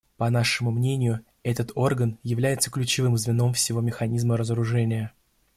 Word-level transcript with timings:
По 0.17 0.31
нашему 0.31 0.71
мнению, 0.71 1.23
этот 1.43 1.73
орган 1.75 2.17
является 2.23 2.71
ключевым 2.71 3.17
звеном 3.19 3.53
всего 3.53 3.81
механизма 3.81 4.35
разоружения. 4.35 5.13